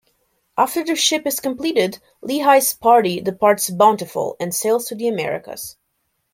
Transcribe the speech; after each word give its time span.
After 0.57 0.83
the 0.83 0.95
ship 0.95 1.27
is 1.27 1.39
completed, 1.39 1.99
Lehi's 2.23 2.73
party 2.73 3.21
departs 3.21 3.69
Bountiful 3.69 4.35
and 4.39 4.51
sails 4.51 4.87
to 4.87 4.95
the 4.95 5.07
Americas. 5.07 5.77